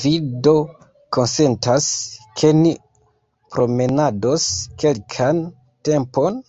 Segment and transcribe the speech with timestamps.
[0.00, 0.10] Vi
[0.46, 0.54] do
[1.18, 1.86] konsentas,
[2.42, 2.74] ke ni
[3.56, 4.52] promenados
[4.86, 5.48] kelkan
[5.88, 6.48] tempon?